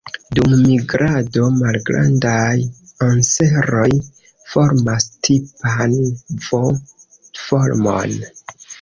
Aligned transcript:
Dum 0.37 0.53
migrado, 0.61 1.43
Malgrandaj 1.57 2.55
anseroj 3.09 3.91
formas 4.57 5.09
tipan 5.31 5.97
V-formon. 6.51 8.23